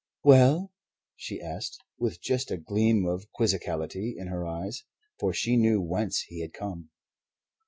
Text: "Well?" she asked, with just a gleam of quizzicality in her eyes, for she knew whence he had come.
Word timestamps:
"Well?" 0.23 0.71
she 1.15 1.39
asked, 1.39 1.79
with 1.99 2.19
just 2.21 2.49
a 2.49 2.57
gleam 2.57 3.05
of 3.05 3.29
quizzicality 3.39 4.15
in 4.17 4.29
her 4.29 4.47
eyes, 4.47 4.83
for 5.19 5.31
she 5.31 5.57
knew 5.57 5.79
whence 5.79 6.21
he 6.23 6.41
had 6.41 6.53
come. 6.53 6.89